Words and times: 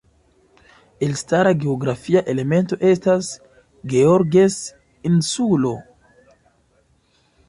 Elstara 1.07 1.49
geografia 1.63 2.23
elemento 2.33 2.79
estas 2.93 3.29
Georges 3.95 4.57
Insulo. 5.11 5.75